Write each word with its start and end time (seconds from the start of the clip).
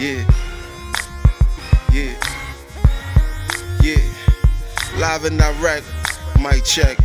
Yeah. 0.00 0.24
Yeah. 1.92 2.14
Yeah. 3.82 3.96
Live 4.98 5.24
and 5.24 5.36
direct. 5.36 5.84
Mic 6.40 6.64
check. 6.64 6.96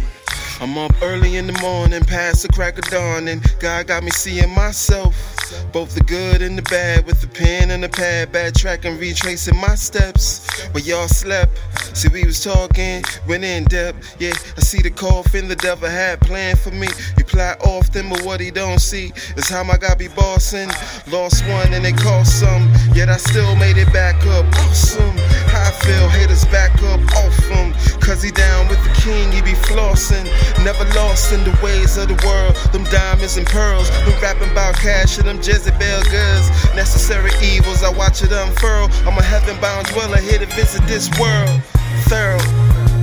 I'm 0.62 0.78
up 0.78 0.94
early 1.02 1.38
in 1.38 1.48
the 1.48 1.60
morning, 1.62 2.04
past 2.04 2.44
the 2.44 2.50
crack 2.50 2.78
of 2.78 2.86
dawn, 2.86 3.28
and 3.28 3.42
God 3.60 3.88
got 3.88 4.04
me 4.04 4.12
seeing 4.12 4.54
myself. 4.54 5.35
Both 5.72 5.94
the 5.96 6.02
good 6.02 6.42
and 6.42 6.58
the 6.58 6.62
bad, 6.64 7.06
with 7.06 7.22
the 7.22 7.28
pen 7.28 7.72
and 7.72 7.84
the 7.84 7.90
pad, 7.90 8.32
backtracking, 8.32 9.00
retracing 9.00 9.58
my 9.58 9.76
steps. 9.76 10.46
Where 10.72 10.84
y'all 10.84 11.08
slept, 11.08 11.58
see 11.96 12.10
we 12.10 12.26
was 12.26 12.44
talking, 12.44 13.04
went 13.28 13.44
in 13.44 13.66
depth. 13.66 14.16
Yeah, 14.20 14.34
I 14.58 14.62
see 14.62 14.82
the 14.82 14.90
coffin 14.90 15.48
the 15.48 15.56
devil 15.56 15.90
had 15.90 16.20
planned 16.22 16.60
for 16.60 16.72
me. 16.72 16.88
He 17.18 17.24
plot 17.24 17.60
often, 17.66 18.10
but 18.10 18.22
what 18.24 18.40
he 18.40 18.52
don't 18.52 18.80
see 18.80 19.12
is 19.38 19.50
how 19.50 19.64
my 19.64 19.78
God 19.78 19.98
be 19.98 20.08
bossing. 20.10 20.70
Lost 21.12 21.46
one 21.48 21.74
and 21.74 21.86
it 21.86 21.98
cost 21.98 22.40
some, 22.40 22.72
yet 22.94 23.10
I 23.10 23.18
still 23.18 23.56
made 23.56 23.78
it 23.78 23.92
back 23.94 24.16
up. 24.28 24.46
Awesome, 24.66 25.18
how 25.48 25.70
I 25.70 25.72
feel, 25.72 26.10
haters 26.10 26.46
back 26.46 26.72
up 26.84 27.00
off 27.16 27.38
him, 27.48 27.74
cause 28.00 28.22
he 28.22 28.32
down 28.32 28.68
with 28.68 28.82
the 28.84 28.94
king, 29.02 29.32
he 29.32 29.42
be 29.42 29.54
flossing. 29.54 30.26
Never 30.64 30.86
lost 30.96 31.34
in 31.34 31.44
the 31.44 31.58
ways 31.64 31.98
of 31.98 32.08
the 32.08 32.20
world. 32.26 32.56
Them 32.72 32.84
diamonds 33.26 33.38
and 33.38 33.48
pearls. 33.48 33.90
Been 34.06 34.22
rapping 34.22 34.52
about 34.52 34.76
cash 34.76 35.18
and 35.18 35.28
them 35.28 35.38
Jezebel 35.38 36.04
goods. 36.04 36.76
Necessary 36.76 37.32
evils, 37.42 37.84
I 37.84 37.90
watch 37.90 38.22
it 38.22 38.32
unfurl. 38.32 38.90
I'm 39.08 39.18
a 39.18 39.24
heaven 39.24 39.60
bound 39.60 39.88
dweller 39.88 40.18
here 40.18 40.40
to 40.40 40.46
visit 40.48 40.82
this 40.84 41.10
world. 41.20 41.62
Thorough. 42.08 42.40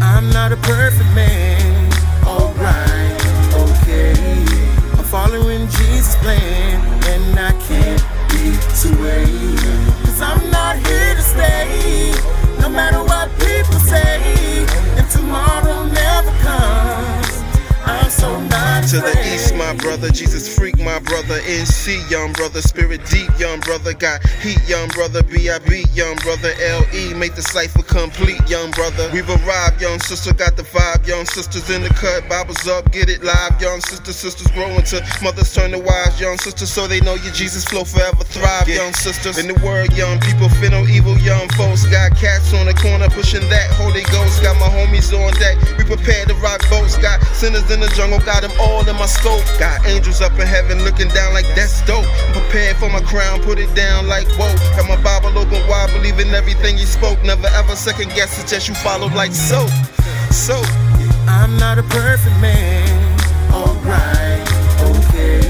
I'm 0.01 0.31
not 0.31 0.53
a 0.53 0.57
perfect 0.57 1.11
man. 1.15 1.62
Brother. 20.03 20.15
Jesus 20.15 20.53
freak, 20.53 20.79
my 20.79 20.99
brother. 20.99 21.39
NC, 21.47 22.11
young 22.11 22.33
brother. 22.33 22.61
Spirit 22.61 23.01
deep, 23.07 23.31
young 23.39 23.61
brother. 23.61 23.93
Got 23.95 24.27
heat, 24.43 24.59
young 24.67 24.89
brother. 24.89 25.23
BIB, 25.23 25.87
young 25.95 26.17
brother. 26.17 26.51
LE, 26.59 27.15
make 27.15 27.35
the 27.35 27.43
cipher 27.43 27.83
complete, 27.83 28.41
young 28.49 28.73
brother. 28.73 29.09
We've 29.13 29.29
arrived, 29.29 29.81
young 29.81 30.01
sister. 30.01 30.33
Got 30.35 30.57
the 30.57 30.65
vibe, 30.65 31.07
young 31.07 31.25
sisters 31.27 31.71
in 31.71 31.83
the 31.83 31.89
cut. 31.91 32.29
Bibles 32.29 32.67
up, 32.67 32.91
get 32.91 33.09
it 33.09 33.23
live, 33.23 33.61
young 33.61 33.81
sisters. 33.81 34.17
Sisters 34.17 34.51
growing 34.51 34.83
to 34.91 35.07
mothers 35.23 35.55
turn 35.55 35.71
to 35.71 35.79
wives, 35.79 36.21
young 36.21 36.37
sisters. 36.39 36.71
So 36.73 36.89
they 36.89 37.01
know 37.01 37.15
your 37.15 37.33
Jesus 37.33 37.65
flow 37.65 37.85
forever 37.85 38.25
thrive, 38.25 38.67
young 38.67 38.93
sisters. 38.95 39.39
In 39.39 39.47
the 39.47 39.59
word, 39.63 39.93
young 39.93 40.19
people 40.21 40.49
fear 40.59 40.71
no 40.71 40.83
evil, 40.87 41.17
young 41.19 41.49
folks. 41.51 41.87
Got 41.87 42.17
cats 42.17 42.53
on 42.55 42.67
the 42.67 42.75
corner 42.75 43.09
pushing 43.11 43.47
that 43.51 43.71
Holy 43.79 44.03
Ghost. 44.11 44.43
Got 44.43 44.59
my 44.59 44.67
homies 44.67 45.15
on 45.15 45.33
deck. 45.39 45.57
We 45.79 45.85
prepared 45.85 46.29
to 46.29 46.35
rock 46.43 46.59
boats. 46.69 46.99
Got 46.99 47.23
sinners 47.39 47.71
in 47.71 47.79
the 47.79 47.89
jungle, 47.95 48.19
got 48.19 48.43
them 48.43 48.53
all 48.59 48.83
in 48.89 48.97
my 48.97 49.07
scope. 49.07 49.45
Got 49.59 49.92
angels 49.93 50.23
up 50.23 50.33
in 50.41 50.47
heaven 50.47 50.83
looking 50.85 51.09
down 51.09 51.35
like 51.35 51.47
that's 51.55 51.85
dope. 51.85 52.07
I'm 52.27 52.33
prepared 52.33 52.77
for 52.77 52.89
my 52.89 53.03
crown, 53.03 53.43
put 53.43 53.59
it 53.59 53.73
down 53.75 54.09
like 54.09 54.27
whoa. 54.41 54.53
Got 54.77 54.89
my 54.89 55.01
Bible 55.05 55.37
open 55.39 55.61
wide, 55.69 55.91
believe 55.93 56.19
in 56.19 56.33
everything 56.35 56.79
you 56.79 56.87
spoke. 56.87 57.23
Never 57.23 57.49
ever 57.61 57.77
second 57.77 58.09
guess 58.17 58.33
it, 58.43 58.49
just 58.49 58.69
you 58.69 58.75
followed 58.75 59.13
like 59.13 59.33
so. 59.33 59.67
So, 60.31 60.57
I'm 61.29 61.57
not 61.59 61.79
a 61.79 61.85
perfect 61.85 62.39
man. 62.41 62.89
Alright, 63.53 64.41
okay. 64.97 65.45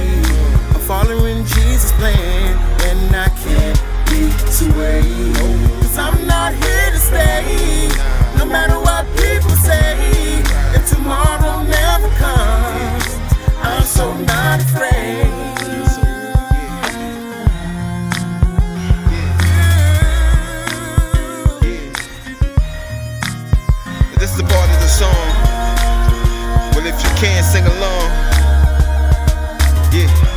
I'm 0.75 0.83
following 0.91 1.45
Jesus' 1.55 1.93
plan, 1.93 2.59
and 2.91 3.15
I 3.15 3.29
can't 3.47 3.81
be 4.11 4.23
swayed. 4.51 5.37
Cause 5.83 5.99
I'm 5.99 6.27
not 6.27 6.42
can, 27.23 27.45
sing 27.45 27.65
along. 27.65 28.11
Yeah. 29.93 30.32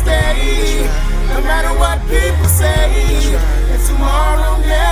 stay. 0.00 0.88
No 1.28 1.40
matter 1.42 1.72
what 1.78 1.98
people 2.08 2.48
say, 2.48 2.90
and 3.72 3.82
tomorrow 3.86 4.56
never. 4.60 4.89